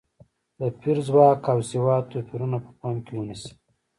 [0.59, 3.51] د پېر ځواک او سواد توپیرونه په پام کې ونیسي.